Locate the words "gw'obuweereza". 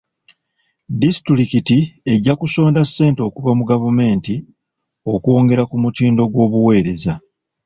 6.31-7.13